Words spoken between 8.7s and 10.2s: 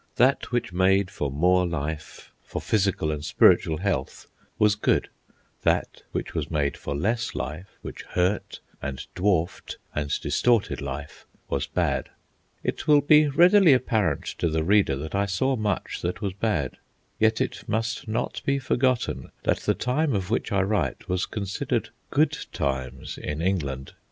and dwarfed, and